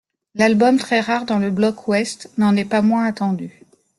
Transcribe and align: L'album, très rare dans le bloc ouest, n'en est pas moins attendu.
L'album, 0.33 0.77
très 0.77 0.99
rare 0.99 1.25
dans 1.27 1.37
le 1.37 1.51
bloc 1.51 1.87
ouest, 1.87 2.31
n'en 2.39 2.55
est 2.55 2.65
pas 2.65 2.81
moins 2.81 3.05
attendu. 3.05 3.61